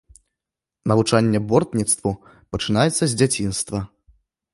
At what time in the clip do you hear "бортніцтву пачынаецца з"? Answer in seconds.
1.51-3.13